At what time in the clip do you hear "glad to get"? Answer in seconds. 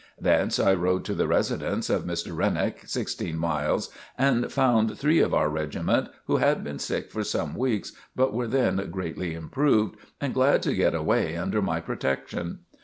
10.33-10.95